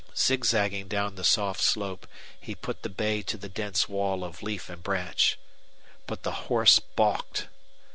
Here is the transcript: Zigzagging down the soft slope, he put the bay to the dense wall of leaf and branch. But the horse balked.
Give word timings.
Zigzagging 0.17 0.87
down 0.87 1.13
the 1.13 1.23
soft 1.23 1.61
slope, 1.61 2.07
he 2.39 2.55
put 2.55 2.81
the 2.81 2.89
bay 2.89 3.21
to 3.21 3.37
the 3.37 3.47
dense 3.47 3.87
wall 3.87 4.23
of 4.23 4.41
leaf 4.41 4.67
and 4.67 4.81
branch. 4.81 5.37
But 6.07 6.23
the 6.23 6.31
horse 6.49 6.79
balked. 6.79 7.49